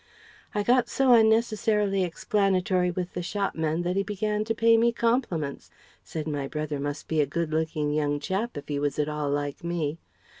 I 0.55 0.63
got 0.63 0.89
so 0.89 1.13
unnecessarily 1.13 2.03
explanatory 2.03 2.89
with 2.89 3.13
the 3.13 3.21
shopman 3.21 3.83
that 3.83 3.95
he 3.95 4.01
began 4.01 4.43
to 4.45 4.55
pay 4.55 4.75
me 4.75 4.91
compliments, 4.91 5.69
said 6.03 6.27
my 6.27 6.47
brother 6.47 6.79
must 6.79 7.07
be 7.07 7.21
a 7.21 7.27
good 7.27 7.53
looking 7.53 7.93
young 7.93 8.19
chap 8.19 8.57
if 8.57 8.67
he 8.67 8.79
was 8.79 8.97
at 8.97 9.07
all 9.07 9.29
like 9.29 9.63
me. 9.63 9.99